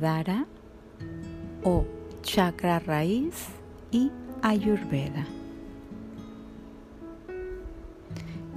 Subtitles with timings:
[0.00, 0.46] Muladhara
[1.62, 1.84] o
[2.22, 3.48] chakra raíz
[3.90, 5.26] y ayurveda.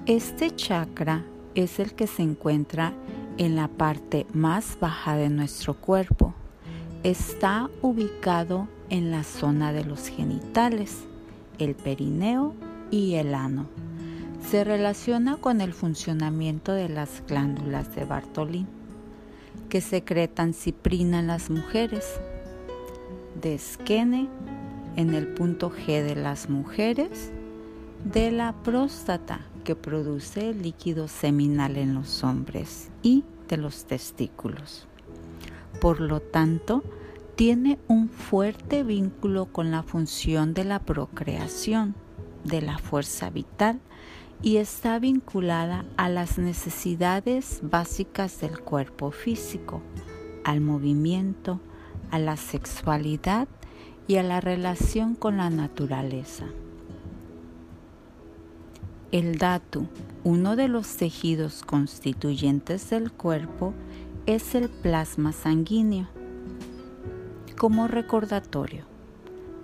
[0.06, 2.94] Este chakra es el que se encuentra
[3.38, 6.34] en la parte más baja de nuestro cuerpo.
[7.04, 11.04] Está ubicado en la zona de los genitales,
[11.60, 12.54] el perineo
[12.90, 13.66] y el ano.
[14.50, 18.83] Se relaciona con el funcionamiento de las glándulas de Bartolín,
[19.70, 22.06] que secretan ciprina en las mujeres,
[23.42, 24.30] de esquene
[24.96, 27.32] en el punto G de las mujeres,
[28.04, 34.88] de la próstata que produce el líquido seminal en los hombres y de los testículos.
[35.80, 36.84] Por lo tanto,
[37.36, 41.96] tiene un fuerte vínculo con la función de la procreación,
[42.44, 43.80] de la fuerza vital
[44.42, 49.82] y está vinculada a las necesidades básicas del cuerpo físico,
[50.44, 51.60] al movimiento,
[52.12, 53.48] a la sexualidad
[54.08, 56.46] y a la relación con la naturaleza.
[59.12, 59.88] El datu,
[60.24, 63.74] uno de los tejidos constituyentes del cuerpo,
[64.26, 66.08] es el plasma sanguíneo.
[67.58, 68.86] Como recordatorio,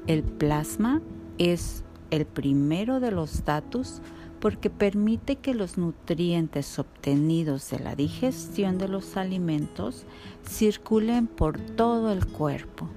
[0.06, 1.02] el plasma
[1.38, 4.02] es el primero de los datos
[4.40, 10.06] porque permite que los nutrientes obtenidos de la digestión de los alimentos
[10.48, 12.88] circulen por todo el cuerpo.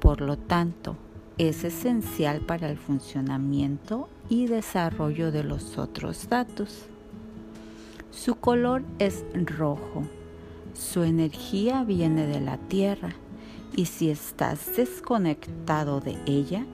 [0.00, 0.96] Por lo tanto,
[1.38, 6.86] es esencial para el funcionamiento y desarrollo de los otros datos.
[8.10, 10.04] Su color es rojo.
[10.72, 13.10] Su energía viene de la tierra
[13.74, 16.64] y si estás desconectado de ella,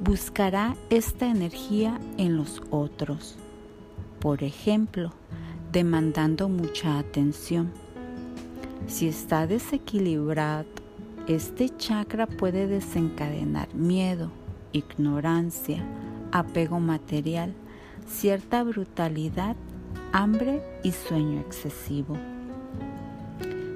[0.00, 3.36] buscará esta energía en los otros.
[4.20, 5.12] Por ejemplo,
[5.72, 7.72] demandando mucha atención.
[8.86, 10.66] Si está desequilibrado,
[11.26, 14.30] este chakra puede desencadenar miedo,
[14.72, 15.84] ignorancia,
[16.30, 17.54] apego material,
[18.06, 19.56] cierta brutalidad,
[20.12, 22.16] hambre y sueño excesivo.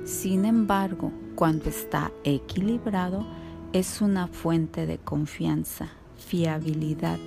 [0.04, 3.26] Sin embargo, cuando está equilibrado,
[3.72, 5.88] es una fuente de confianza,
[6.20, 7.18] fiabilidad,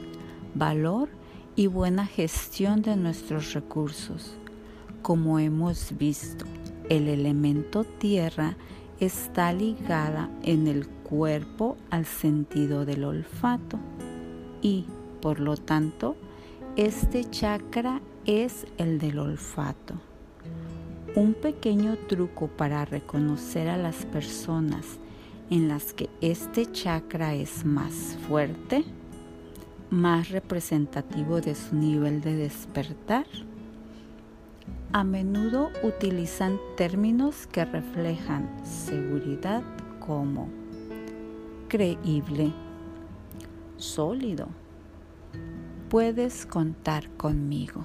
[0.56, 1.10] valor
[1.56, 4.38] y buena gestión de nuestros recursos.
[5.02, 6.46] Como hemos visto,
[6.90, 8.56] el elemento tierra
[9.00, 13.78] está ligada en el cuerpo al sentido del olfato
[14.62, 14.86] y,
[15.22, 16.16] por lo tanto,
[16.76, 19.96] este chakra es el del olfato.
[21.16, 25.00] Un pequeño truco para reconocer a las personas
[25.50, 28.84] en las que este chakra es más fuerte,
[29.90, 33.26] más representativo de su nivel de despertar,
[34.92, 39.64] a menudo utilizan términos que reflejan seguridad
[40.00, 40.50] como
[41.68, 42.54] creíble,
[43.78, 44.48] sólido.
[45.90, 47.84] Puedes contar conmigo.